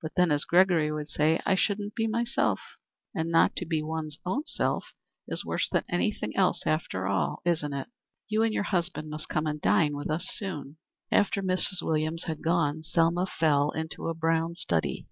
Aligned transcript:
But 0.00 0.12
then, 0.16 0.30
as 0.30 0.44
Gregory 0.46 0.90
would 0.90 1.10
say, 1.10 1.42
I 1.44 1.54
shouldn't 1.54 1.94
be 1.94 2.06
myself, 2.06 2.58
and 3.14 3.30
not 3.30 3.54
to 3.56 3.66
be 3.66 3.82
one's 3.82 4.18
self 4.46 4.94
is 5.26 5.44
worse 5.44 5.68
than 5.68 5.84
anything 5.90 6.34
else 6.36 6.62
after 6.64 7.06
all, 7.06 7.42
isn't 7.44 7.74
it? 7.74 7.88
You 8.30 8.42
and 8.44 8.54
your 8.54 8.62
husband 8.62 9.10
must 9.10 9.28
come 9.28 9.46
and 9.46 9.60
dine 9.60 9.94
with 9.94 10.08
us 10.08 10.26
soon." 10.26 10.78
After 11.12 11.42
Mrs. 11.42 11.82
Williams 11.82 12.24
had 12.24 12.40
gone, 12.40 12.82
Selma 12.82 13.26
fell 13.26 13.70
into 13.72 14.08
a 14.08 14.14
brown 14.14 14.54
study. 14.54 15.06